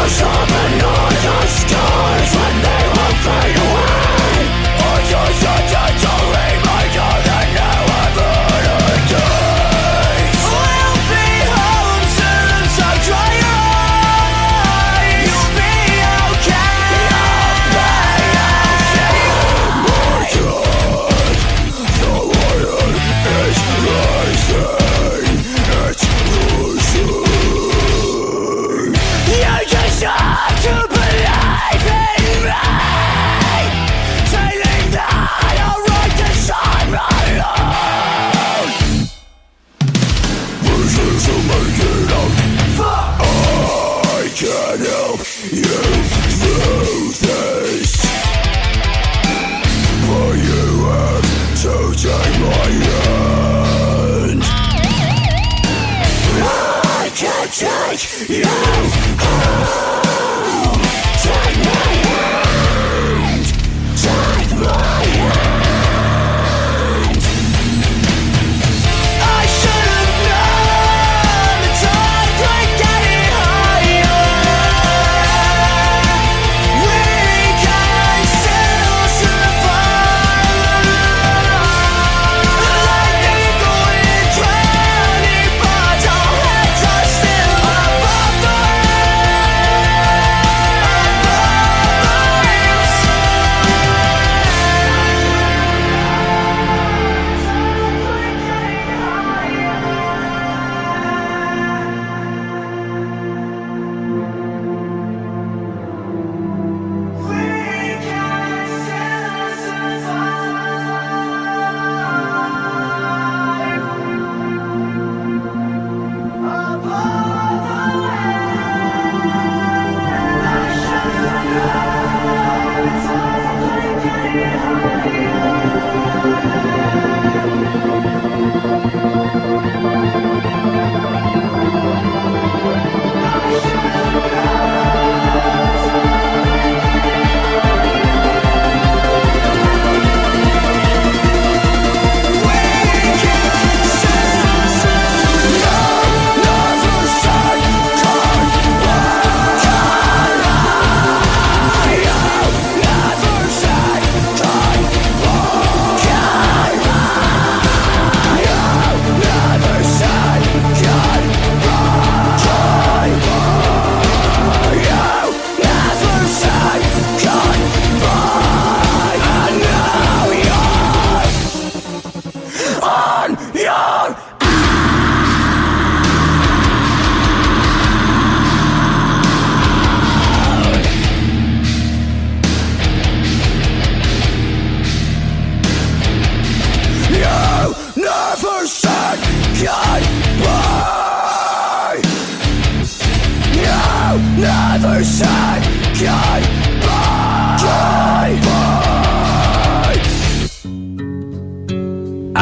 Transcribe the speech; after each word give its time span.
Shadows 0.00 0.22
of 0.22 0.48
the 0.48 0.68
northern 0.78 1.48
skies 1.48 2.34
When 2.34 2.62
they 2.62 2.84
will 2.88 3.14
fade 3.22 3.56
away 3.56 3.89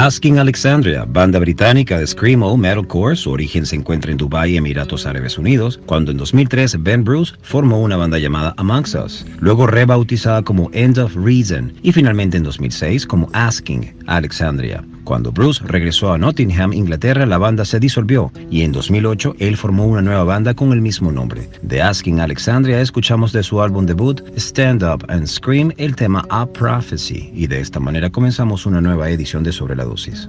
Asking 0.08 0.38
Alexandria, 0.38 1.04
banda 1.04 1.38
británica 1.38 1.98
de 1.98 2.06
Screamo 2.06 2.56
Metalcore, 2.56 3.14
su 3.14 3.30
origen 3.30 3.66
se 3.66 3.76
encuentra 3.76 4.10
en 4.10 4.16
Dubái, 4.16 4.56
Emiratos 4.56 5.04
Árabes 5.04 5.36
Unidos, 5.36 5.78
cuando 5.84 6.12
en 6.12 6.16
2003 6.16 6.82
Ben 6.82 7.04
Bruce 7.04 7.34
formó 7.42 7.82
una 7.82 7.98
banda 7.98 8.19
llamada 8.19 8.54
Amongst 8.56 8.94
Us, 8.94 9.26
luego 9.41 9.66
rebautizada 9.66 10.41
como 10.42 10.70
End 10.72 10.98
of 10.98 11.14
Reason 11.14 11.74
y 11.82 11.92
finalmente 11.92 12.38
en 12.38 12.42
2006 12.42 13.04
como 13.04 13.28
Asking 13.34 13.94
Alexandria. 14.06 14.82
Cuando 15.08 15.32
Bruce 15.32 15.64
regresó 15.64 16.12
a 16.12 16.19
Nottingham, 16.19 16.74
Inglaterra, 16.74 17.24
la 17.24 17.38
banda 17.38 17.64
se 17.64 17.80
disolvió 17.80 18.30
y 18.50 18.60
en 18.60 18.72
2008 18.72 19.36
él 19.38 19.56
formó 19.56 19.87
una 19.87 20.02
nueva 20.02 20.22
banda 20.22 20.52
con 20.52 20.70
el 20.70 20.82
mismo 20.82 21.10
nombre. 21.10 21.49
De 21.62 21.81
Asking 21.81 22.20
Alexandria 22.20 22.82
escuchamos 22.82 23.32
de 23.32 23.43
su 23.43 23.62
álbum 23.62 23.87
debut 23.87 24.20
Stand 24.37 24.82
Up 24.82 25.06
and 25.08 25.26
Scream 25.26 25.72
el 25.78 25.96
tema 25.96 26.26
A 26.28 26.44
Prophecy 26.44 27.31
y 27.34 27.46
de 27.46 27.58
esta 27.58 27.81
manera 27.81 28.10
comenzamos 28.10 28.66
una 28.66 28.82
nueva 28.82 29.08
edición 29.08 29.43
de 29.44 29.52
Sobre 29.52 29.76
la 29.76 29.84
Dosis. 29.84 30.28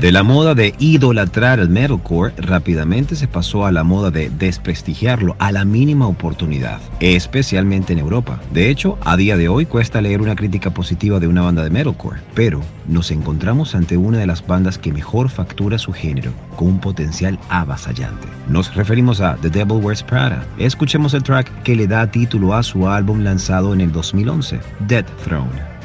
De 0.00 0.12
la 0.12 0.22
moda 0.22 0.54
de 0.54 0.74
idolatrar 0.78 1.58
el 1.58 1.68
metalcore, 1.68 2.32
rápidamente 2.38 3.16
se 3.16 3.28
pasó 3.28 3.66
a 3.66 3.70
la 3.70 3.84
moda 3.84 4.10
de 4.10 4.30
desprestigiarlo 4.30 5.36
a 5.38 5.52
la 5.52 5.66
mínima 5.66 6.06
oportunidad, 6.06 6.80
especialmente 7.00 7.92
en 7.92 7.98
Europa. 7.98 8.40
De 8.50 8.70
hecho, 8.70 8.96
a 9.02 9.18
día 9.18 9.36
de 9.36 9.50
hoy 9.50 9.66
cuesta 9.66 10.00
leer 10.00 10.22
una 10.22 10.36
crítica 10.36 10.70
positiva 10.70 11.20
de 11.20 11.28
una 11.28 11.42
banda 11.42 11.62
de 11.62 11.68
metalcore, 11.68 12.22
pero 12.34 12.62
nos 12.88 13.10
encontramos 13.10 13.74
ante 13.74 13.98
una 13.98 14.16
de 14.16 14.26
las 14.26 14.46
bandas 14.46 14.78
que 14.78 14.90
mejor 14.90 15.28
factura 15.28 15.76
su 15.76 15.92
género, 15.92 16.32
con 16.56 16.68
un 16.68 16.80
potencial 16.80 17.38
avasallante. 17.50 18.26
Nos 18.48 18.74
referimos 18.74 19.20
a 19.20 19.36
The 19.36 19.50
Devil 19.50 19.84
Wears 19.84 20.02
Prada. 20.02 20.46
Escuchemos 20.56 21.12
el 21.12 21.24
track 21.24 21.62
que 21.62 21.76
le 21.76 21.86
da 21.86 22.10
título 22.10 22.54
a 22.54 22.62
su 22.62 22.88
álbum 22.88 23.20
lanzado 23.22 23.74
en 23.74 23.82
el 23.82 23.92
2011, 23.92 24.60
Dead 24.88 25.04
Throne. 25.22 25.79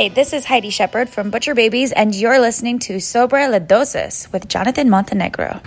Hi, 0.00 0.08
this 0.08 0.32
is 0.32 0.46
Heidi 0.46 0.70
Shepard 0.70 1.10
from 1.10 1.28
Butcher 1.28 1.54
Babies, 1.54 1.92
and 1.92 2.14
you're 2.14 2.40
listening 2.40 2.78
to 2.78 2.96
Sobra 2.96 3.50
la 3.50 3.58
Dosis 3.58 4.32
with 4.32 4.48
Jonathan 4.48 4.88
Montenegro. 4.88 5.60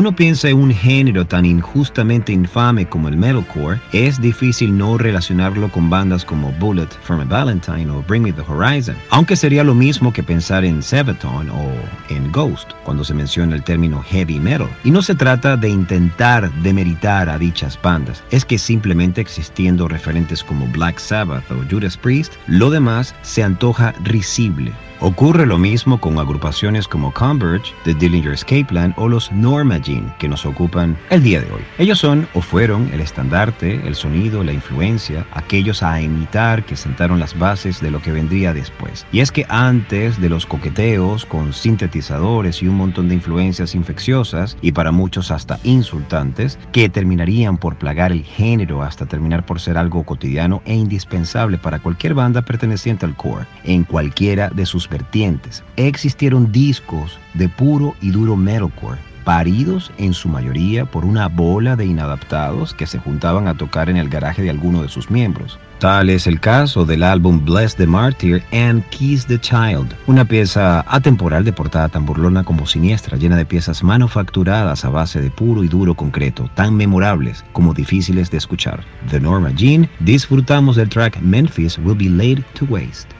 Uno 0.00 0.16
piensa 0.16 0.48
en 0.48 0.56
un 0.56 0.72
género 0.72 1.26
tan 1.26 1.44
injustamente 1.44 2.32
infame 2.32 2.88
como 2.88 3.08
el 3.08 3.18
metalcore, 3.18 3.78
es 3.92 4.18
difícil 4.18 4.78
no 4.78 4.96
relacionarlo 4.96 5.70
con 5.70 5.90
bandas 5.90 6.24
como 6.24 6.52
Bullet 6.52 6.88
for 7.02 7.20
a 7.20 7.24
Valentine 7.24 7.90
o 7.90 8.02
Bring 8.08 8.22
Me 8.22 8.32
the 8.32 8.40
Horizon, 8.40 8.96
aunque 9.10 9.36
sería 9.36 9.62
lo 9.62 9.74
mismo 9.74 10.10
que 10.10 10.22
pensar 10.22 10.64
en 10.64 10.82
Sabaton 10.82 11.50
o 11.50 11.70
en 12.08 12.32
Ghost 12.32 12.70
cuando 12.82 13.04
se 13.04 13.12
menciona 13.12 13.54
el 13.54 13.62
término 13.62 14.02
heavy 14.02 14.40
metal. 14.40 14.70
Y 14.84 14.90
no 14.90 15.02
se 15.02 15.14
trata 15.14 15.54
de 15.58 15.68
intentar 15.68 16.50
demeritar 16.62 17.28
a 17.28 17.36
dichas 17.36 17.78
bandas, 17.82 18.24
es 18.30 18.46
que 18.46 18.56
simplemente 18.56 19.20
existiendo 19.20 19.86
referentes 19.86 20.42
como 20.42 20.66
Black 20.68 20.98
Sabbath 20.98 21.44
o 21.50 21.56
Judas 21.70 21.98
Priest, 21.98 22.32
lo 22.46 22.70
demás 22.70 23.14
se 23.20 23.42
antoja 23.42 23.92
risible. 24.04 24.72
Ocurre 25.02 25.46
lo 25.46 25.56
mismo 25.56 25.98
con 25.98 26.18
agrupaciones 26.18 26.86
como 26.86 27.10
Converge, 27.14 27.72
The 27.84 27.94
Dillinger 27.94 28.34
Escape 28.34 28.66
Plan 28.66 28.92
o 28.98 29.08
los 29.08 29.32
Norma 29.32 29.78
Jean 29.78 30.14
que 30.18 30.28
nos 30.28 30.44
ocupan 30.44 30.94
el 31.08 31.22
día 31.22 31.40
de 31.40 31.50
hoy. 31.50 31.62
Ellos 31.78 31.98
son 31.98 32.28
o 32.34 32.42
fueron 32.42 32.90
el 32.92 33.00
estandarte, 33.00 33.80
el 33.86 33.94
sonido, 33.94 34.44
la 34.44 34.52
influencia, 34.52 35.26
aquellos 35.32 35.82
a 35.82 36.02
imitar 36.02 36.66
que 36.66 36.76
sentaron 36.76 37.18
las 37.18 37.38
bases 37.38 37.80
de 37.80 37.90
lo 37.90 38.02
que 38.02 38.12
vendría 38.12 38.52
después. 38.52 39.06
Y 39.10 39.20
es 39.20 39.32
que 39.32 39.46
antes 39.48 40.20
de 40.20 40.28
los 40.28 40.44
coqueteos 40.44 41.24
con 41.24 41.54
sintetizadores 41.54 42.62
y 42.62 42.68
un 42.68 42.76
montón 42.76 43.08
de 43.08 43.14
influencias 43.14 43.74
infecciosas 43.74 44.58
y 44.60 44.72
para 44.72 44.92
muchos 44.92 45.30
hasta 45.30 45.58
insultantes 45.64 46.58
que 46.72 46.90
terminarían 46.90 47.56
por 47.56 47.76
plagar 47.76 48.12
el 48.12 48.22
género 48.22 48.82
hasta 48.82 49.06
terminar 49.06 49.46
por 49.46 49.60
ser 49.60 49.78
algo 49.78 50.04
cotidiano 50.04 50.60
e 50.66 50.74
indispensable 50.74 51.56
para 51.56 51.78
cualquier 51.78 52.12
banda 52.12 52.42
perteneciente 52.42 53.06
al 53.06 53.16
core 53.16 53.46
en 53.64 53.84
cualquiera 53.84 54.50
de 54.50 54.66
sus 54.66 54.89
vertientes. 54.90 55.62
Existieron 55.76 56.52
discos 56.52 57.18
de 57.34 57.48
puro 57.48 57.94
y 58.00 58.10
duro 58.10 58.36
metalcore, 58.36 58.98
paridos 59.24 59.92
en 59.98 60.12
su 60.14 60.28
mayoría 60.28 60.84
por 60.84 61.04
una 61.04 61.28
bola 61.28 61.76
de 61.76 61.86
inadaptados 61.86 62.74
que 62.74 62.86
se 62.86 62.98
juntaban 62.98 63.48
a 63.48 63.54
tocar 63.54 63.88
en 63.88 63.96
el 63.96 64.08
garaje 64.08 64.42
de 64.42 64.50
alguno 64.50 64.82
de 64.82 64.88
sus 64.88 65.10
miembros. 65.10 65.58
Tal 65.78 66.10
es 66.10 66.26
el 66.26 66.40
caso 66.40 66.84
del 66.84 67.02
álbum 67.02 67.42
Bless 67.42 67.74
the 67.74 67.86
Martyr 67.86 68.42
and 68.52 68.84
Kiss 68.90 69.24
the 69.24 69.38
Child, 69.38 69.94
una 70.06 70.26
pieza 70.26 70.84
atemporal 70.88 71.44
de 71.44 71.54
portada 71.54 71.88
tan 71.88 72.04
burlona 72.04 72.44
como 72.44 72.66
siniestra, 72.66 73.16
llena 73.16 73.36
de 73.36 73.46
piezas 73.46 73.82
manufacturadas 73.82 74.84
a 74.84 74.90
base 74.90 75.22
de 75.22 75.30
puro 75.30 75.64
y 75.64 75.68
duro 75.68 75.94
concreto, 75.94 76.50
tan 76.54 76.74
memorables 76.76 77.44
como 77.52 77.72
difíciles 77.72 78.30
de 78.30 78.38
escuchar. 78.38 78.84
The 79.10 79.20
Norma 79.20 79.52
Jean, 79.52 79.88
disfrutamos 80.00 80.76
del 80.76 80.90
track 80.90 81.18
Memphis 81.22 81.78
Will 81.78 81.96
Be 81.96 82.10
Laid 82.10 82.42
to 82.58 82.66
Waste. 82.66 83.19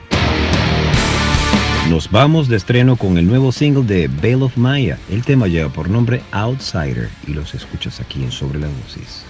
Nos 1.88 2.10
vamos 2.10 2.48
de 2.48 2.56
estreno 2.56 2.96
con 2.96 3.18
el 3.18 3.26
nuevo 3.26 3.50
single 3.50 3.82
de 3.82 4.06
Bale 4.08 4.44
of 4.44 4.56
Maya. 4.56 4.98
El 5.10 5.24
tema 5.24 5.48
lleva 5.48 5.70
por 5.70 5.88
nombre 5.88 6.22
Outsider 6.30 7.08
y 7.26 7.32
los 7.32 7.54
escuchas 7.54 8.00
aquí 8.00 8.22
en 8.22 8.30
Sobre 8.30 8.60
la 8.60 8.68
Dosis. 8.68 9.24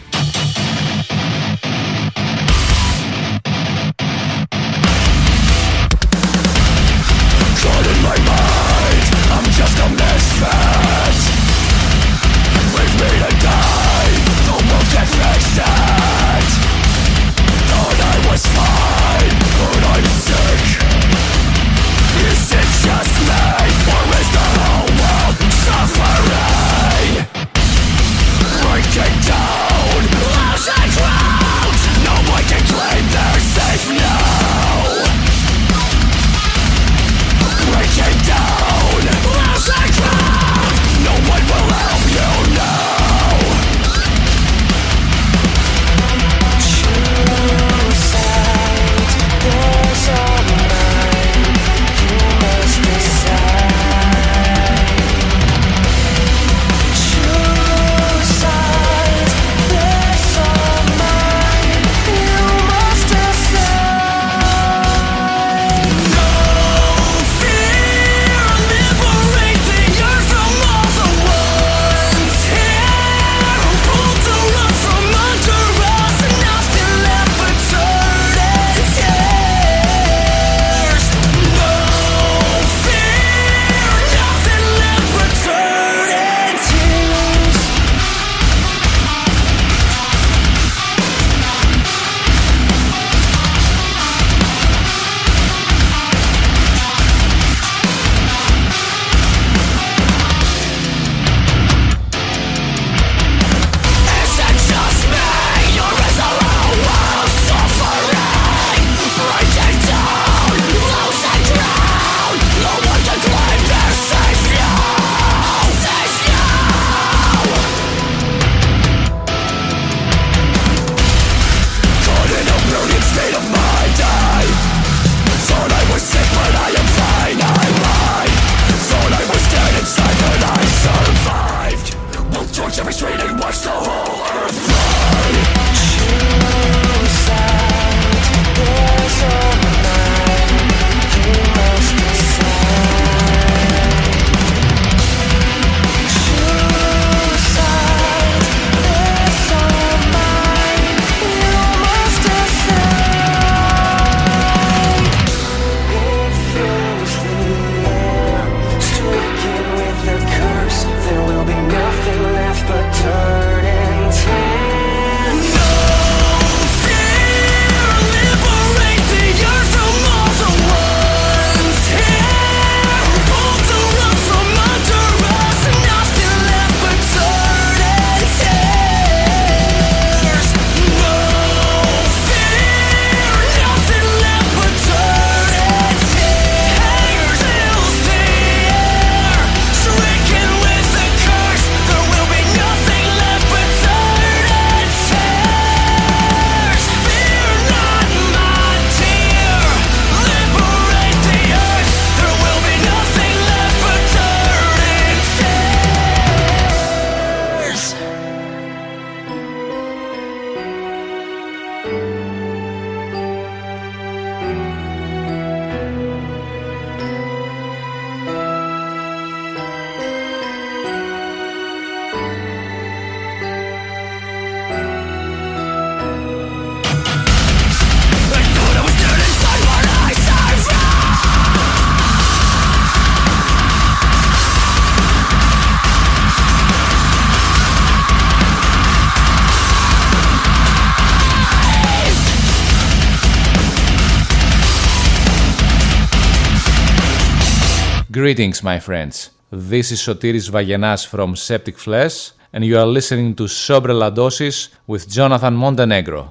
Greetings, 248.21 248.63
my 248.63 248.79
friends. 248.79 249.31
This 249.51 249.91
is 249.91 250.01
Sotiris 250.03 250.51
Vagenas 250.51 251.07
from 251.07 251.35
Septic 251.35 251.79
Flesh, 251.79 252.33
and 252.53 252.63
you 252.63 252.77
are 252.77 252.85
listening 252.85 253.35
to 253.37 253.49
Sobre 253.49 253.95
La 253.95 254.11
Dosis 254.11 254.69
with 254.87 255.09
Jonathan 255.09 255.55
Montenegro. 255.57 256.31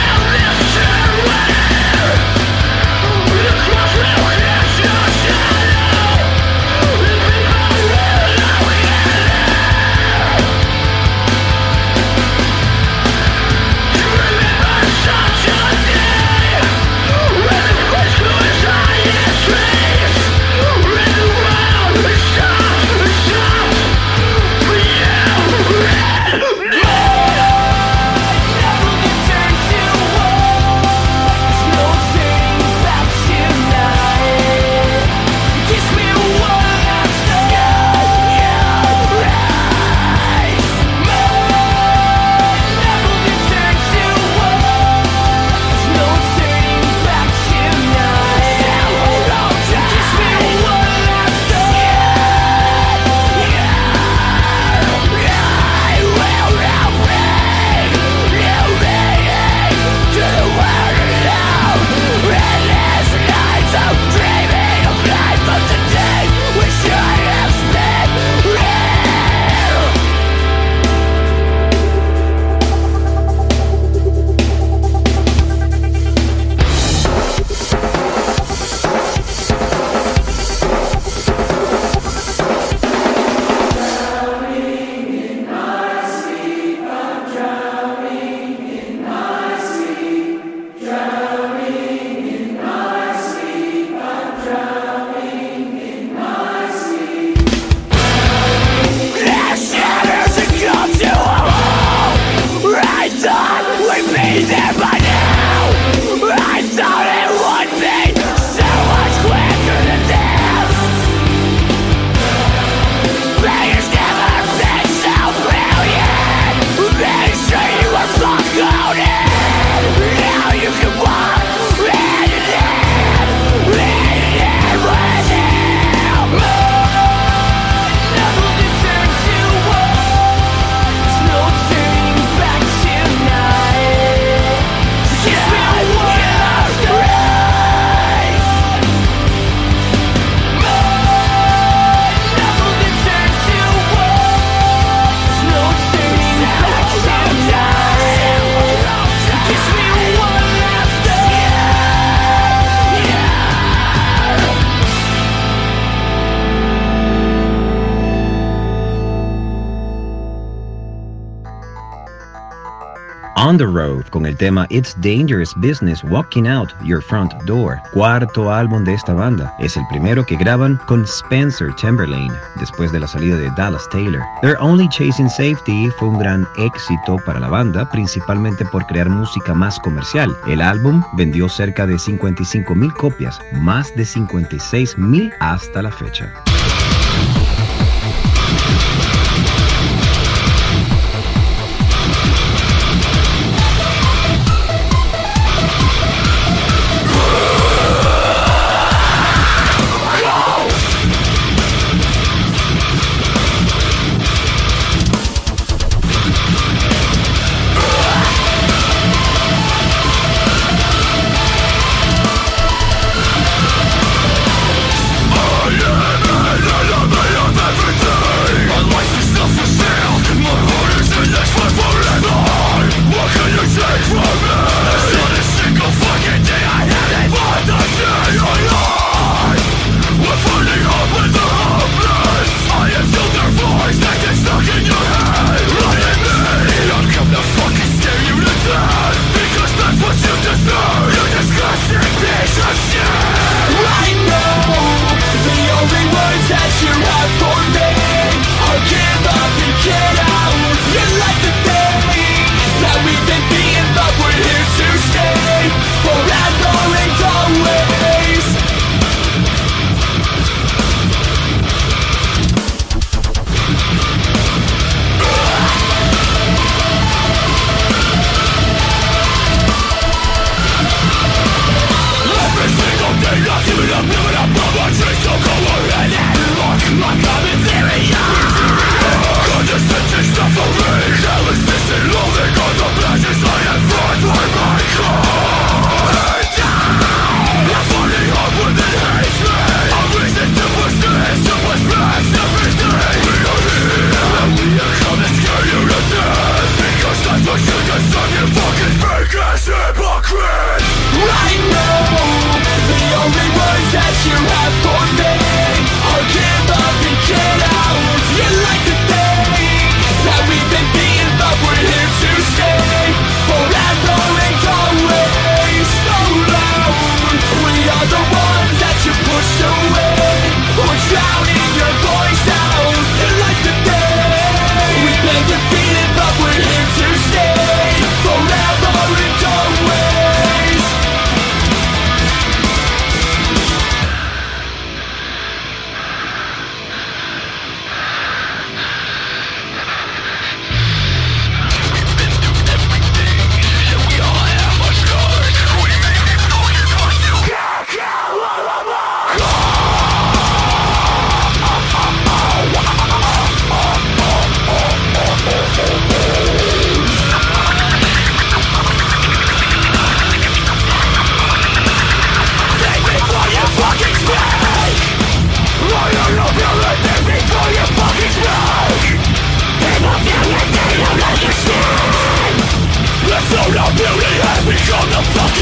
On 163.51 163.57
the 163.57 163.65
Road 163.65 164.05
con 164.11 164.25
el 164.25 164.37
tema 164.37 164.65
It's 164.69 164.95
Dangerous 165.01 165.53
Business 165.55 166.05
Walking 166.05 166.47
Out 166.47 166.71
Your 166.85 167.01
Front 167.01 167.33
Door, 167.43 167.81
cuarto 167.91 168.49
álbum 168.49 168.85
de 168.85 168.93
esta 168.93 169.13
banda. 169.13 169.53
Es 169.59 169.75
el 169.75 169.85
primero 169.89 170.25
que 170.25 170.37
graban 170.37 170.79
con 170.87 171.03
Spencer 171.03 171.75
Timberlane 171.75 172.33
después 172.61 172.93
de 172.93 173.01
la 173.01 173.07
salida 173.07 173.35
de 173.35 173.49
Dallas 173.57 173.89
Taylor. 173.89 174.21
They're 174.41 174.55
Only 174.61 174.87
Chasing 174.87 175.29
Safety 175.29 175.89
fue 175.99 176.07
un 176.07 176.19
gran 176.19 176.47
éxito 176.59 177.17
para 177.25 177.41
la 177.41 177.49
banda, 177.49 177.89
principalmente 177.91 178.63
por 178.63 178.85
crear 178.85 179.09
música 179.09 179.53
más 179.53 179.77
comercial. 179.79 180.33
El 180.47 180.61
álbum 180.61 181.03
vendió 181.17 181.49
cerca 181.49 181.85
de 181.85 181.99
55 181.99 182.73
mil 182.73 182.93
copias, 182.93 183.37
más 183.51 183.93
de 183.97 184.05
56 184.05 184.97
mil 184.97 185.29
hasta 185.41 185.81
la 185.81 185.91
fecha. 185.91 186.31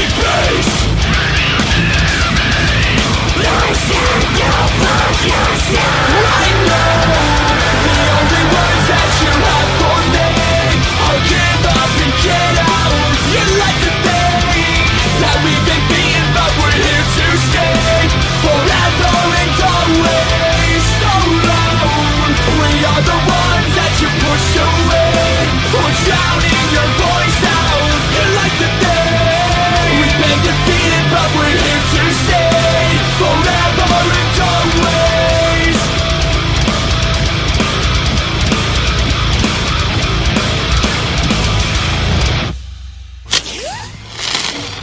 Magic 0.00 0.69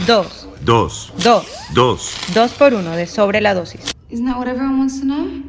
Dos. 0.08 0.48
Dos. 0.64 1.12
Dos. 1.22 1.46
Dos. 1.74 2.16
Dos 2.32 2.54
por 2.54 2.72
uno 2.72 2.96
de 2.96 3.06
sobre 3.06 3.42
la 3.42 3.52
dosis. 3.52 3.92
Isn't 4.08 4.24
that 4.24 4.38
what 4.38 4.48
everyone 4.48 4.78
wants 4.78 5.00
to 5.00 5.04
know? 5.04 5.42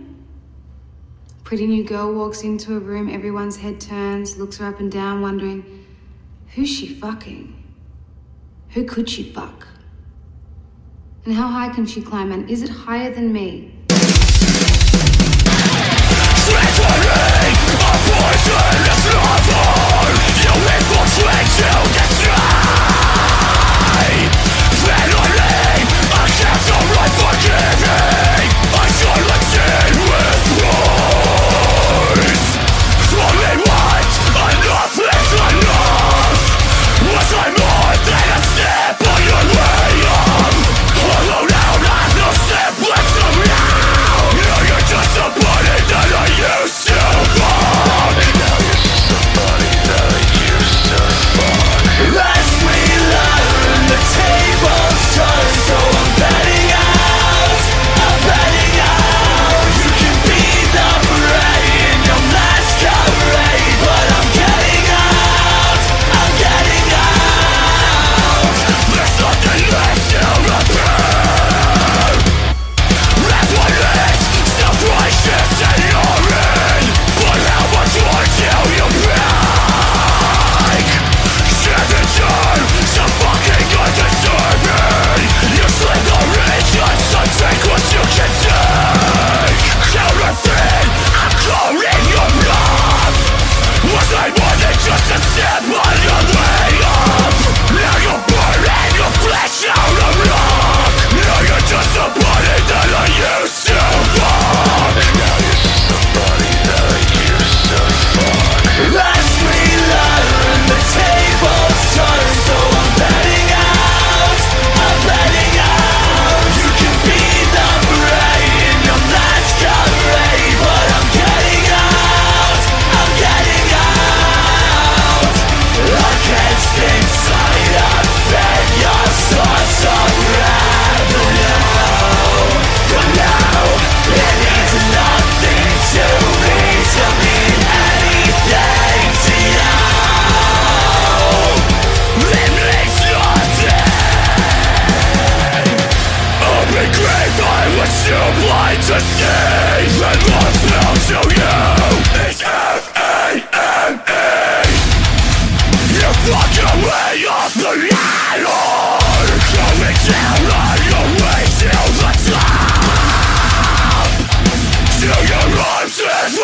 Pretty 1.46 1.66
new 1.66 1.86
girl 1.86 2.14
walks 2.14 2.44
into 2.44 2.76
a 2.76 2.80
room, 2.82 3.10
everyone's 3.10 3.56
head 3.56 3.80
turns, 3.80 4.38
looks 4.38 4.58
her 4.58 4.68
up 4.68 4.82
and 4.82 4.92
down, 4.92 5.22
wondering, 5.22 5.64
who's 6.56 6.68
she 6.68 6.94
fucking? 6.94 7.56
Who 8.72 8.84
could 8.84 9.10
she 9.10 9.32
fuck? 9.32 9.66
And 11.24 11.34
how 11.34 11.48
high 11.48 11.70
can 11.74 11.86
she 11.86 12.02
climb? 12.02 12.34
And 12.34 12.50
is 12.50 12.62
it 12.62 12.70
higher 12.70 13.14
than 13.14 13.32
me? 13.32 13.74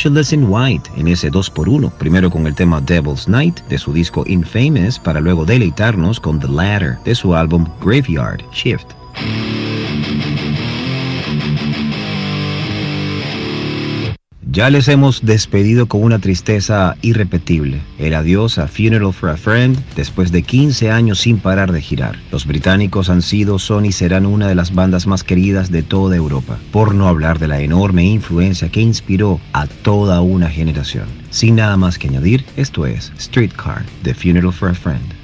Motionless 0.00 0.32
in 0.32 0.44
White 0.48 0.90
en 0.96 1.08
ese 1.08 1.30
2x1, 1.30 1.92
primero 1.98 2.30
con 2.30 2.46
el 2.46 2.54
tema 2.54 2.80
Devil's 2.80 3.28
Night 3.28 3.60
de 3.68 3.76
su 3.76 3.92
disco 3.92 4.24
Infamous 4.26 4.98
para 4.98 5.20
luego 5.20 5.44
deleitarnos 5.44 6.18
con 6.18 6.40
The 6.40 6.48
Ladder 6.48 6.98
de 7.04 7.14
su 7.14 7.34
álbum 7.34 7.66
Graveyard 7.82 8.42
Shift. 8.50 8.94
Ya 14.52 14.68
les 14.68 14.88
hemos 14.88 15.24
despedido 15.24 15.86
con 15.86 16.02
una 16.02 16.18
tristeza 16.18 16.96
irrepetible. 17.02 17.82
El 17.98 18.14
adiós 18.14 18.58
a 18.58 18.66
Funeral 18.66 19.12
for 19.12 19.30
a 19.30 19.36
Friend 19.36 19.78
después 19.94 20.32
de 20.32 20.42
15 20.42 20.90
años 20.90 21.20
sin 21.20 21.38
parar 21.38 21.70
de 21.70 21.80
girar. 21.80 22.18
Los 22.32 22.46
británicos 22.46 23.10
han 23.10 23.22
sido, 23.22 23.60
son 23.60 23.86
y 23.86 23.92
serán 23.92 24.26
una 24.26 24.48
de 24.48 24.56
las 24.56 24.74
bandas 24.74 25.06
más 25.06 25.22
queridas 25.22 25.70
de 25.70 25.84
toda 25.84 26.16
Europa, 26.16 26.58
por 26.72 26.96
no 26.96 27.06
hablar 27.06 27.38
de 27.38 27.46
la 27.46 27.60
enorme 27.60 28.02
influencia 28.02 28.70
que 28.70 28.80
inspiró 28.80 29.40
a 29.52 29.68
toda 29.68 30.20
una 30.20 30.50
generación. 30.50 31.06
Sin 31.30 31.54
nada 31.54 31.76
más 31.76 31.96
que 31.96 32.08
añadir, 32.08 32.44
esto 32.56 32.86
es 32.86 33.12
Streetcar 33.20 33.84
de 34.02 34.14
Funeral 34.14 34.52
for 34.52 34.70
a 34.70 34.74
Friend. 34.74 35.19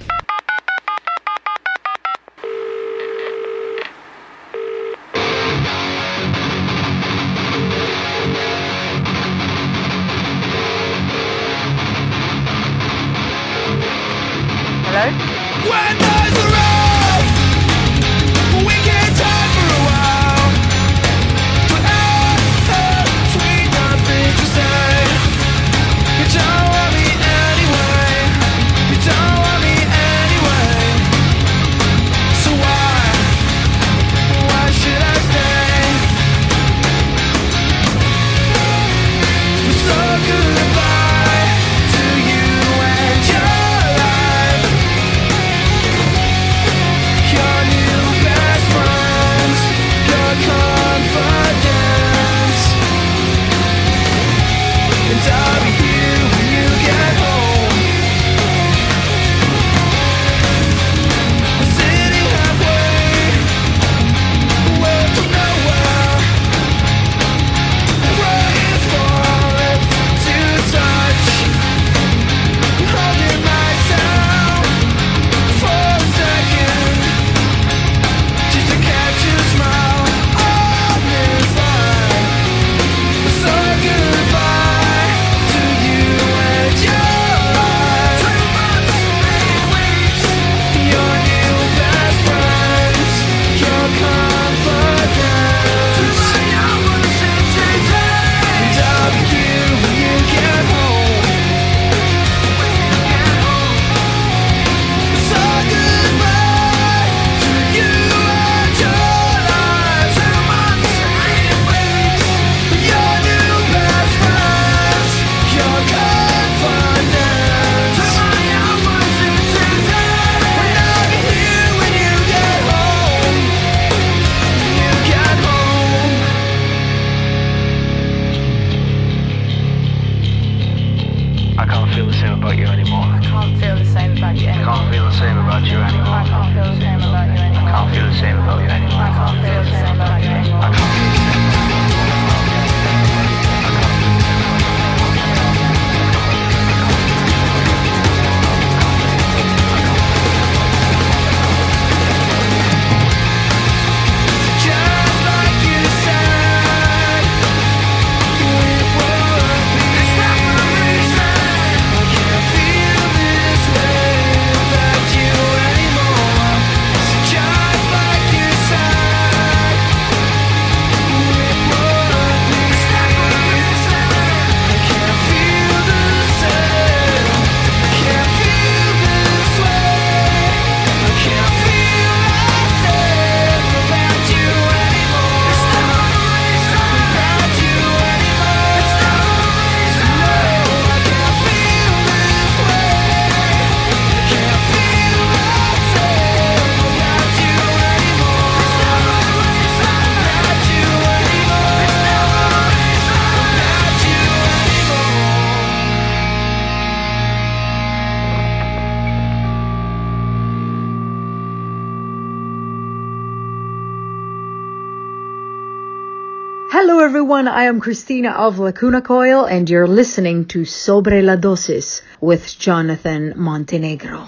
Am 217.66 217.80
Christina 217.80 218.30
of 218.30 218.60
Lacuna 218.60 219.02
Coil 219.02 219.44
and 219.44 219.68
you're 219.68 219.88
listening 219.88 220.44
to 220.46 220.64
Sobre 220.64 221.20
la 221.20 221.34
Dosis 221.34 222.00
with 222.20 222.56
Jonathan 222.58 223.32
Montenegro. 223.36 224.24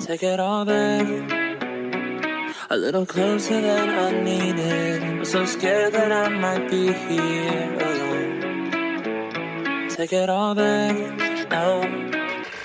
Take 0.00 0.22
it 0.24 0.40
all 0.40 0.64
back. 0.64 1.47
A 2.70 2.76
little 2.76 3.06
closer 3.06 3.62
than 3.62 3.88
I 3.88 4.22
needed. 4.22 5.02
I'm 5.02 5.24
so 5.24 5.46
scared 5.46 5.94
that 5.94 6.12
I 6.12 6.28
might 6.28 6.70
be 6.70 6.92
here 6.92 7.78
alone. 7.80 9.88
Take 9.88 10.12
it 10.12 10.28
all 10.28 10.54
back 10.54 11.48
now. 11.48 11.80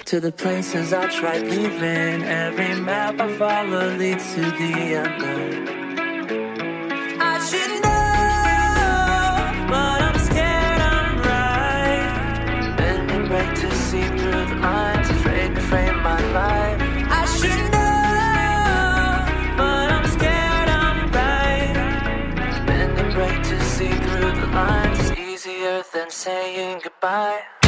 To 0.03 0.19
the 0.19 0.33
places 0.33 0.91
I 0.91 1.07
tried 1.07 1.43
leaving. 1.43 2.23
Every 2.23 2.75
map 2.81 3.21
I 3.21 3.33
follow 3.37 3.95
leads 3.95 4.35
to 4.35 4.41
the 4.41 5.05
unknown. 5.05 5.62
Saying 26.23 26.79
goodbye. 26.81 27.62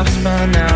I've 0.00 0.08
spun 0.08 0.56
out 0.56 0.69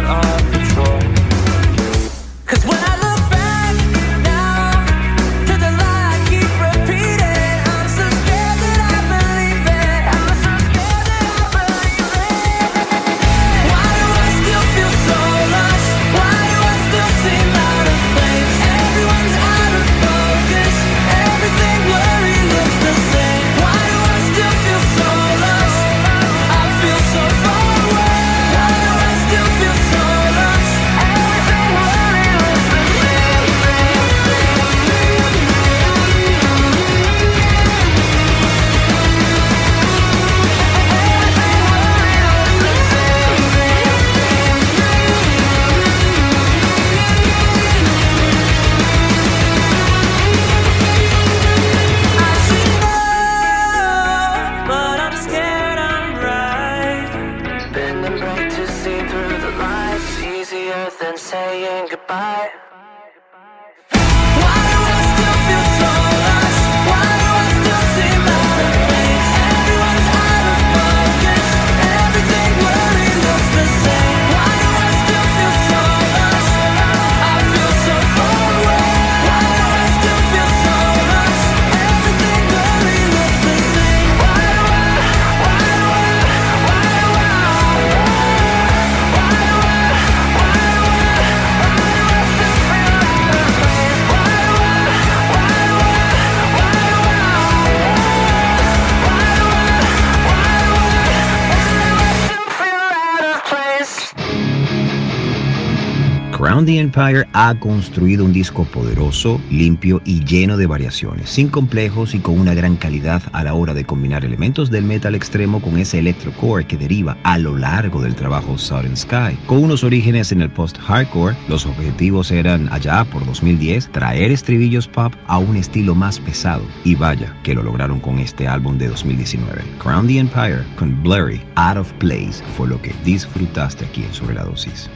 Empire 106.95 107.24
ha 107.35 107.55
construido 107.57 108.25
un 108.25 108.33
disco 108.33 108.65
poderoso, 108.65 109.41
limpio 109.51 110.01
y 110.05 110.25
lleno 110.25 110.57
de 110.57 110.67
variaciones, 110.67 111.29
sin 111.29 111.49
complejos 111.49 112.15
y 112.15 112.21
con 112.21 112.39
una 112.39 112.55
gran 112.55 112.77
calidad 112.77 113.23
a 113.33 113.43
la 113.43 113.55
hora 113.55 113.75
de 113.75 113.85
combinar 113.85 114.25
elementos 114.25 114.71
del 114.71 114.85
metal 114.85 115.17
extremo 115.17 115.61
con 115.61 115.77
ese 115.77 115.99
electrocore 115.99 116.65
que 116.65 116.77
deriva 116.77 117.19
a 117.25 117.37
lo 117.39 117.59
largo 117.59 118.01
del 118.01 118.15
trabajo 118.15 118.57
Southern 118.57 118.97
Sky. 118.97 119.37
Con 119.47 119.65
unos 119.65 119.83
orígenes 119.83 120.31
en 120.31 120.43
el 120.43 120.51
post-hardcore, 120.51 121.37
los 121.49 121.67
objetivos 121.67 122.31
eran 122.31 122.73
allá 122.73 123.05
por 123.05 123.27
2010 123.27 123.91
traer 123.91 124.31
estribillos 124.31 124.87
pop 124.87 125.13
a 125.27 125.39
un 125.39 125.57
estilo 125.57 125.97
más 125.97 126.21
pesado. 126.21 126.63
Y 126.85 126.95
vaya 126.95 127.37
que 127.43 127.55
lo 127.55 127.65
lograron 127.65 127.99
con 127.99 128.21
este 128.21 128.47
álbum 128.47 128.79
de 128.79 128.87
2019. 128.87 129.61
Crown 129.83 130.07
the 130.07 130.19
Empire 130.19 130.63
con 130.77 131.03
Blurry, 131.03 131.43
Out 131.57 131.79
of 131.79 131.93
Place 131.95 132.45
fue 132.57 132.69
lo 132.69 132.81
que 132.81 132.95
disfrutaste 133.05 133.85
aquí 133.87 134.05
en 134.05 134.15
Sobre 134.15 134.35
la 134.35 134.45
Dosis. 134.45 134.89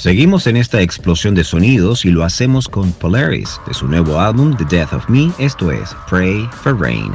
Seguimos 0.00 0.46
en 0.46 0.56
esta 0.60 0.82
explosión 0.82 1.34
de 1.34 1.42
sonidos 1.42 2.04
y 2.04 2.10
lo 2.10 2.22
hacemos 2.22 2.68
con 2.68 2.92
Polaris 2.92 3.60
de 3.66 3.74
su 3.74 3.88
nuevo 3.88 4.20
álbum 4.20 4.54
The 4.56 4.64
Death 4.64 4.92
of 4.92 5.08
Me, 5.08 5.32
esto 5.38 5.72
es 5.72 5.96
Pray 6.08 6.48
for 6.62 6.78
Rain. 6.78 7.12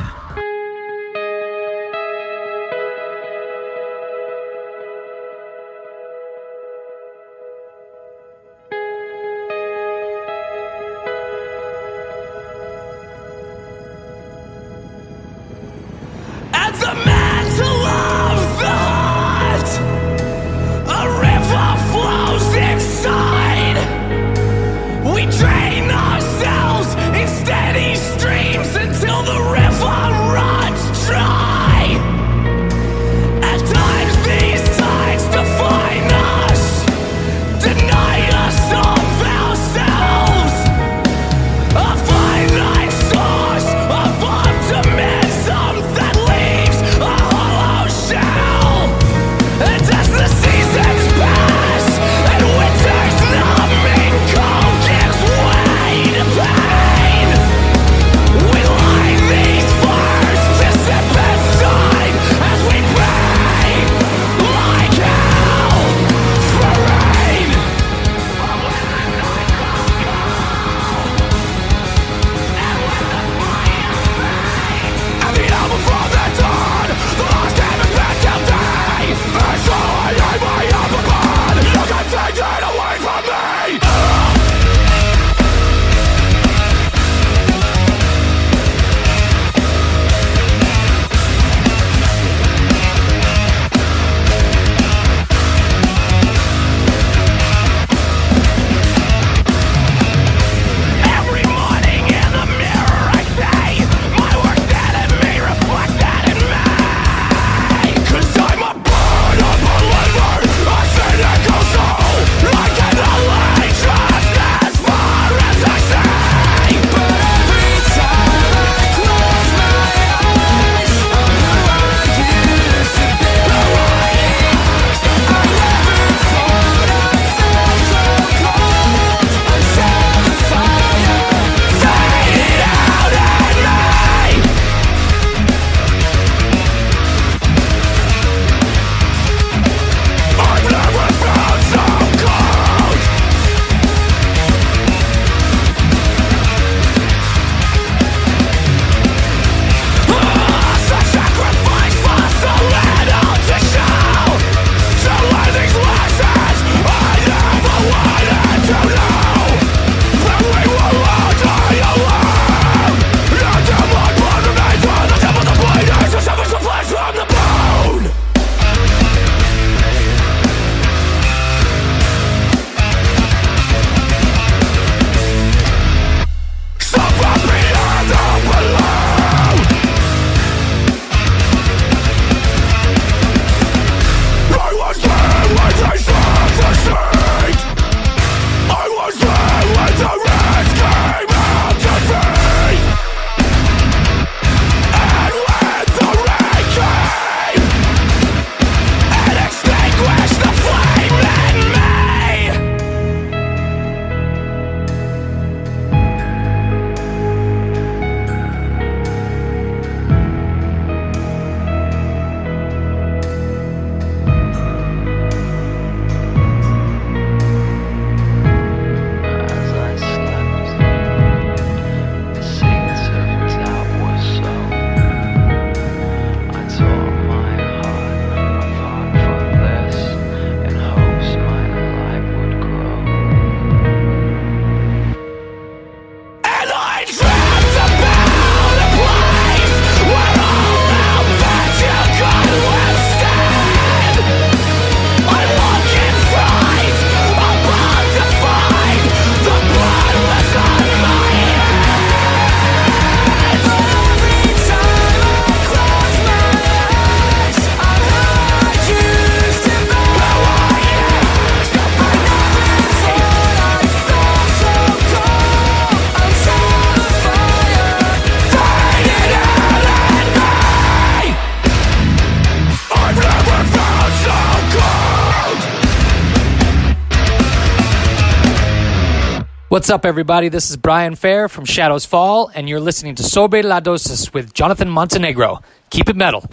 What's 279.76 279.90
up, 279.90 280.06
everybody? 280.06 280.48
This 280.48 280.70
is 280.70 280.78
Brian 280.78 281.16
Fair 281.16 281.50
from 281.50 281.66
Shadows 281.66 282.06
Fall, 282.06 282.50
and 282.56 282.70
you're 282.70 282.80
listening 282.80 283.16
to 283.16 283.24
Sobre 283.24 283.62
la 283.62 283.82
Dosis 283.82 284.34
with 284.34 284.54
Jonathan 284.54 284.90
Montenegro. 284.90 285.60
Keep 285.90 286.08
it 286.08 286.16
metal. 286.16 286.46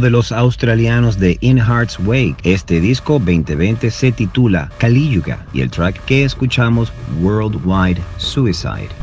De 0.00 0.10
los 0.10 0.32
australianos 0.32 1.18
de 1.18 1.38
In 1.40 1.58
Heart's 1.58 1.98
Wake. 1.98 2.36
Este 2.44 2.80
disco 2.80 3.14
2020 3.14 3.90
se 3.90 4.12
titula 4.12 4.70
Yuga 4.80 5.44
y 5.52 5.60
el 5.60 5.70
track 5.70 6.04
que 6.04 6.24
escuchamos 6.24 6.92
Worldwide 7.20 8.00
Suicide. 8.16 9.01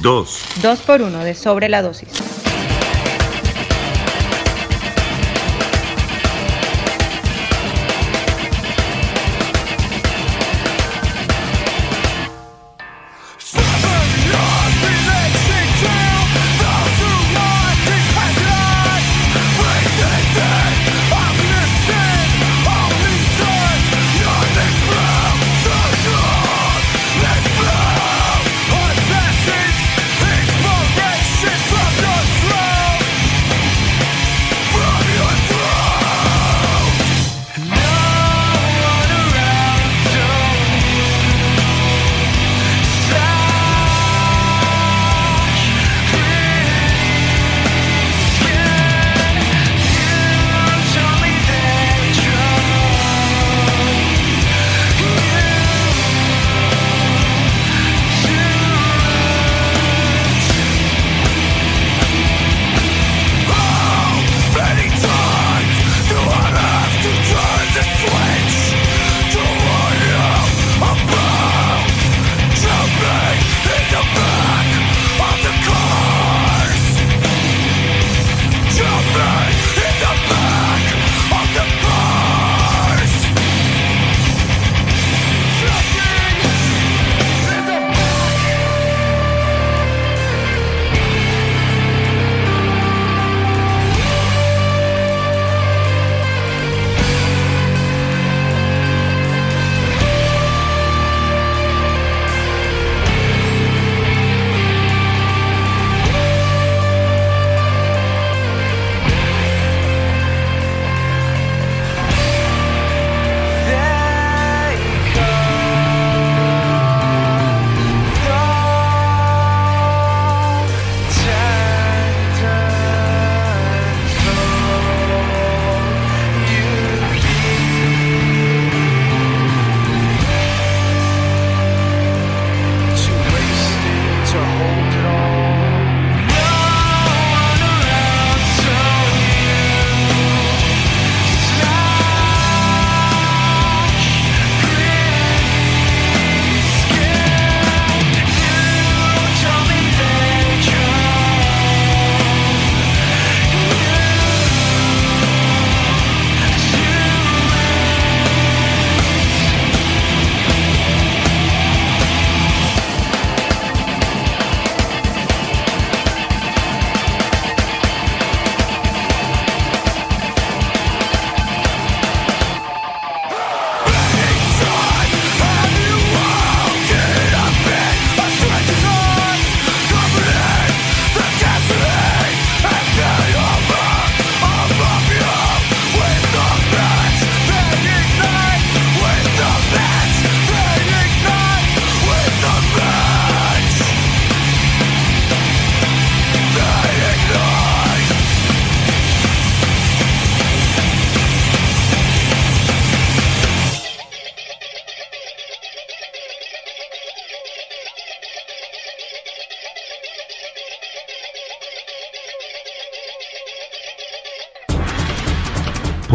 2, 0.00 0.02
Dos. 0.02 0.44
2 0.62 0.80
por 0.80 1.02
1 1.02 1.24
de 1.24 1.34
sobre 1.34 1.68
la 1.68 1.82
dosis. 1.82 2.08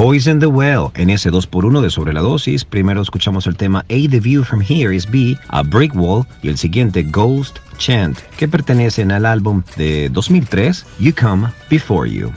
Poison 0.05 0.39
the 0.39 0.45
Well 0.45 0.91
en 0.93 1.09
ese 1.09 1.31
2x1 1.31 1.81
de 1.81 1.89
sobre 1.89 2.13
la 2.13 2.21
dosis. 2.21 2.63
Primero 2.63 3.01
escuchamos 3.01 3.47
el 3.47 3.57
tema 3.57 3.79
A 3.79 4.07
The 4.07 4.19
View 4.19 4.43
From 4.43 4.61
Here 4.61 4.95
Is 4.95 5.09
B, 5.09 5.35
A 5.47 5.63
Brick 5.63 5.95
Wall 5.95 6.27
y 6.43 6.49
el 6.49 6.59
siguiente 6.59 7.01
Ghost 7.01 7.57
Chant, 7.79 8.19
que 8.37 8.47
pertenecen 8.47 9.11
al 9.11 9.25
álbum 9.25 9.63
de 9.77 10.09
2003 10.09 10.85
You 10.99 11.11
Come 11.19 11.47
Before 11.71 12.07
You. 12.07 12.31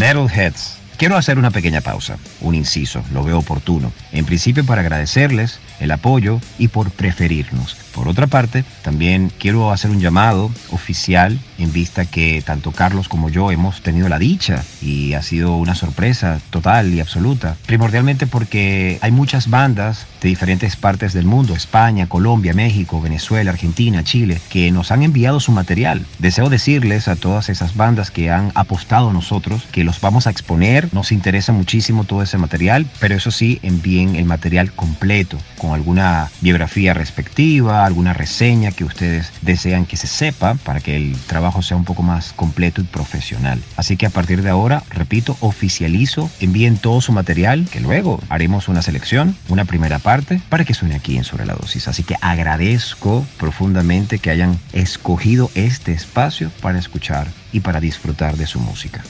Metalheads. 0.00 0.81
Quiero 1.02 1.16
hacer 1.16 1.36
una 1.36 1.50
pequeña 1.50 1.80
pausa, 1.80 2.16
un 2.40 2.54
inciso, 2.54 3.02
lo 3.12 3.24
veo 3.24 3.36
oportuno. 3.36 3.90
En 4.12 4.24
principio 4.24 4.64
para 4.64 4.82
agradecerles 4.82 5.58
el 5.80 5.90
apoyo 5.90 6.40
y 6.60 6.68
por 6.68 6.92
preferirnos. 6.92 7.76
Por 7.92 8.08
otra 8.08 8.26
parte, 8.26 8.64
también 8.82 9.30
quiero 9.38 9.70
hacer 9.70 9.90
un 9.90 10.00
llamado 10.00 10.50
oficial 10.70 11.38
en 11.58 11.72
vista 11.72 12.06
que 12.06 12.42
tanto 12.44 12.72
Carlos 12.72 13.08
como 13.08 13.28
yo 13.28 13.50
hemos 13.50 13.82
tenido 13.82 14.08
la 14.08 14.18
dicha 14.18 14.64
y 14.80 15.12
ha 15.12 15.22
sido 15.22 15.56
una 15.56 15.74
sorpresa 15.74 16.40
total 16.50 16.94
y 16.94 17.00
absoluta. 17.00 17.56
Primordialmente 17.66 18.26
porque 18.26 18.98
hay 19.02 19.12
muchas 19.12 19.50
bandas 19.50 20.06
de 20.22 20.30
diferentes 20.30 20.76
partes 20.76 21.12
del 21.12 21.26
mundo, 21.26 21.54
España, 21.54 22.08
Colombia, 22.08 22.54
México, 22.54 23.00
Venezuela, 23.00 23.50
Argentina, 23.50 24.04
Chile, 24.04 24.40
que 24.48 24.70
nos 24.70 24.90
han 24.90 25.02
enviado 25.02 25.40
su 25.40 25.52
material. 25.52 26.06
Deseo 26.18 26.48
decirles 26.48 27.08
a 27.08 27.16
todas 27.16 27.48
esas 27.50 27.76
bandas 27.76 28.10
que 28.10 28.30
han 28.30 28.52
apostado 28.54 29.10
a 29.10 29.12
nosotros 29.12 29.64
que 29.70 29.84
los 29.84 30.00
vamos 30.00 30.26
a 30.26 30.30
exponer. 30.30 30.88
Nos 30.92 31.10
interesa 31.10 31.52
muchísimo 31.52 32.04
todo 32.04 32.22
ese 32.22 32.36
material, 32.36 32.86
pero 33.00 33.14
eso 33.14 33.30
sí, 33.30 33.58
envíen 33.62 34.14
el 34.14 34.26
material 34.26 34.72
completo, 34.72 35.38
con 35.56 35.72
alguna 35.72 36.30
biografía 36.42 36.92
respectiva, 36.92 37.86
alguna 37.86 38.12
reseña 38.12 38.72
que 38.72 38.84
ustedes 38.84 39.32
desean 39.40 39.86
que 39.86 39.96
se 39.96 40.06
sepa 40.06 40.54
para 40.54 40.80
que 40.80 40.96
el 40.96 41.16
trabajo 41.26 41.62
sea 41.62 41.78
un 41.78 41.84
poco 41.84 42.02
más 42.02 42.34
completo 42.34 42.82
y 42.82 42.84
profesional. 42.84 43.62
Así 43.76 43.96
que 43.96 44.04
a 44.04 44.10
partir 44.10 44.42
de 44.42 44.50
ahora, 44.50 44.82
repito, 44.90 45.36
oficializo, 45.40 46.30
envíen 46.40 46.76
todo 46.76 47.00
su 47.00 47.12
material, 47.12 47.66
que 47.70 47.80
luego 47.80 48.20
haremos 48.28 48.68
una 48.68 48.82
selección, 48.82 49.34
una 49.48 49.64
primera 49.64 49.98
parte, 49.98 50.42
para 50.50 50.64
que 50.64 50.74
suene 50.74 50.96
aquí 50.96 51.16
en 51.16 51.24
Sobre 51.24 51.46
la 51.46 51.54
Dosis. 51.54 51.88
Así 51.88 52.02
que 52.02 52.16
agradezco 52.20 53.26
profundamente 53.38 54.18
que 54.18 54.30
hayan 54.30 54.58
escogido 54.74 55.50
este 55.54 55.92
espacio 55.92 56.50
para 56.60 56.78
escuchar 56.78 57.28
y 57.50 57.60
para 57.60 57.80
disfrutar 57.80 58.36
de 58.36 58.46
su 58.46 58.60
música. 58.60 59.02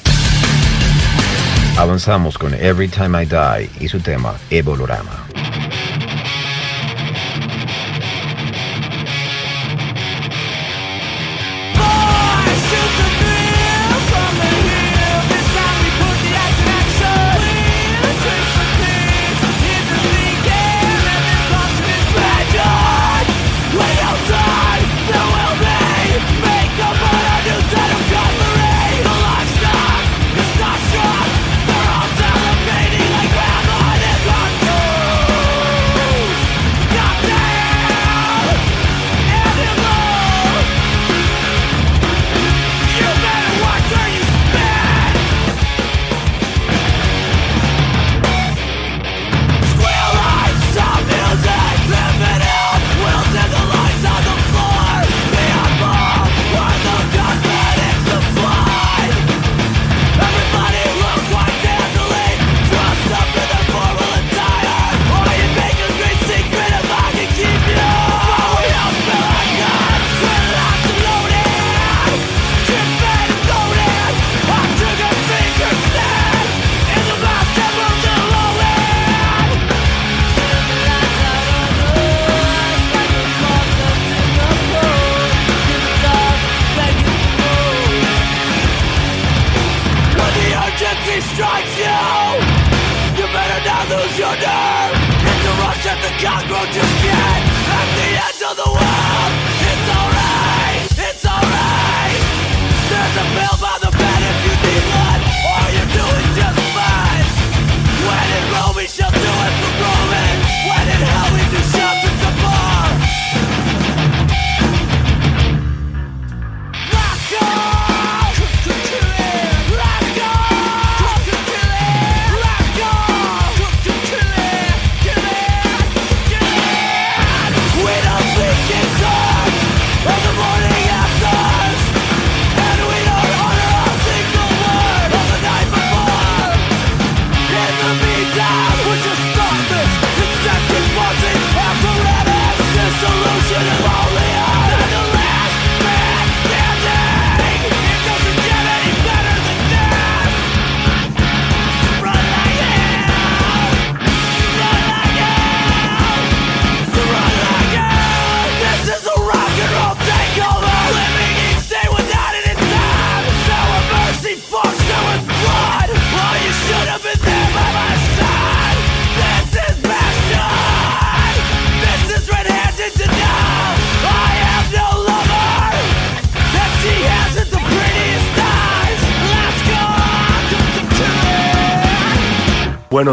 Avanzamos 1.79 2.37
con 2.37 2.53
Every 2.55 2.87
Time 2.87 3.23
I 3.23 3.27
Die 3.27 3.71
y 3.81 3.89
su 3.89 3.99
tema 3.99 4.35
Evolorama. 4.51 5.27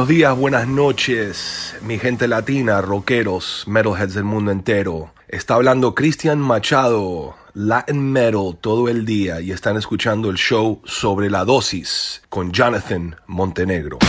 Días, 0.10 0.36
buenas 0.36 0.68
noches, 0.68 1.76
mi 1.84 1.99
gente 1.99 2.28
latina, 2.28 2.82
rockeros, 2.82 3.64
metalheads 3.68 4.16
del 4.16 4.24
mundo 4.24 4.49
entero. 4.49 5.14
Está 5.28 5.53
hablando 5.53 5.93
Cristian 5.93 6.39
Machado, 6.39 7.36
Latin 7.53 8.12
Metal 8.12 8.57
todo 8.60 8.89
el 8.89 9.05
día 9.05 9.39
y 9.39 9.51
están 9.51 9.78
escuchando 9.78 10.32
el 10.32 10.38
show 10.38 10.82
sobre 10.84 11.30
la 11.30 11.45
dosis 11.45 12.24
con 12.28 12.51
Jonathan 12.51 13.18
Montenegro. 13.28 13.99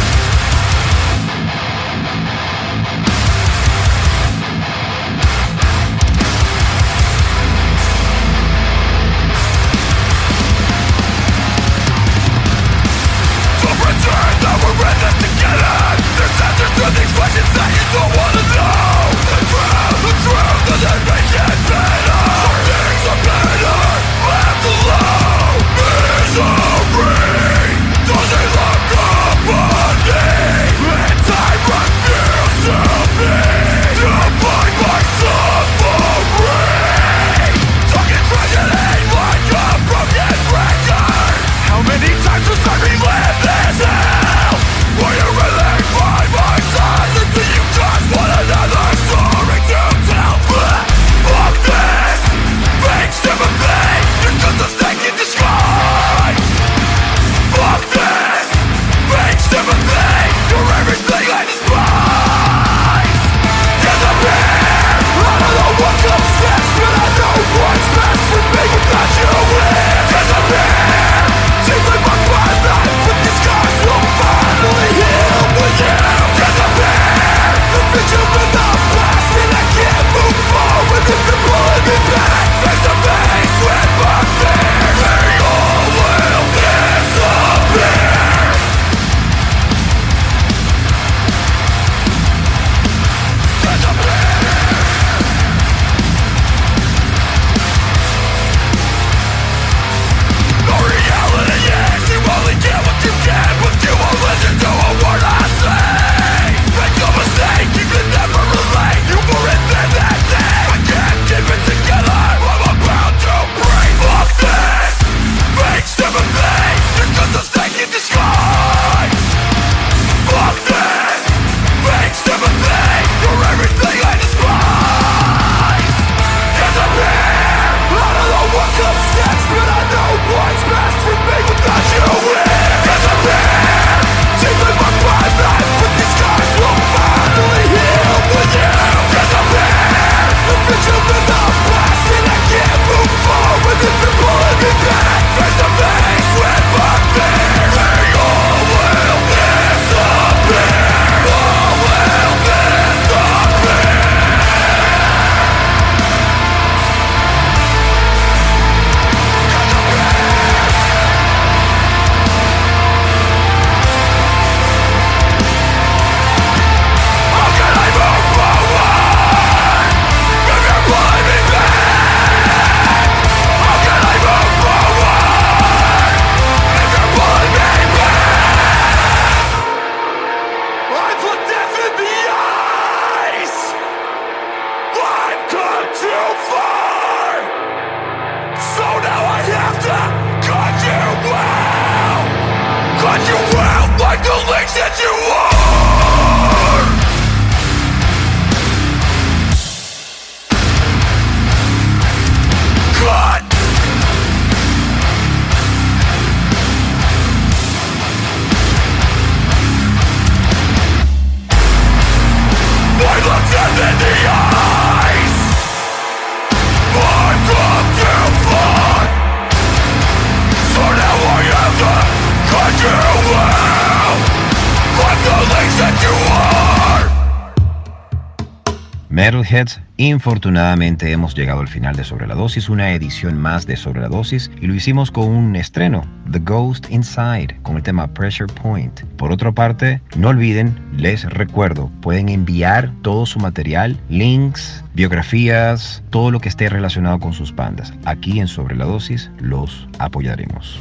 Infortunadamente 230.09 231.13
hemos 231.13 231.35
llegado 231.35 231.61
al 231.61 231.69
final 231.69 231.95
de 231.95 232.05
Sobre 232.05 232.27
la 232.27 232.35
Dosis, 232.35 232.71
una 232.71 232.93
edición 232.93 233.37
más 233.37 233.67
de 233.67 233.77
Sobre 233.77 234.01
la 234.01 234.09
Dosis, 234.09 234.51
y 234.61 234.67
lo 234.67 234.75
hicimos 234.75 235.11
con 235.11 235.29
un 235.29 235.57
estreno, 235.57 236.03
The 236.31 236.39
Ghost 236.39 236.91
Inside, 236.91 237.59
con 237.63 237.77
el 237.77 237.83
tema 237.83 238.07
Pressure 238.09 238.53
Point. 238.63 239.01
Por 239.17 239.31
otra 239.31 239.53
parte, 239.53 240.01
no 240.17 240.29
olviden, 240.29 240.75
les 240.97 241.25
recuerdo, 241.25 241.91
pueden 242.01 242.31
enviar 242.31 242.93
todo 243.03 243.27
su 243.27 243.39
material, 243.41 244.01
links, 244.09 244.83
biografías, 244.95 246.03
todo 246.09 246.31
lo 246.31 246.41
que 246.41 246.49
esté 246.49 246.71
relacionado 246.71 247.19
con 247.19 247.35
sus 247.35 247.55
bandas. 247.55 247.93
Aquí 248.07 248.41
en 248.41 248.49
Sobre 248.49 248.77
la 248.77 248.87
Dosis 248.87 249.31
los 249.39 249.87
apoyaremos. 249.99 250.81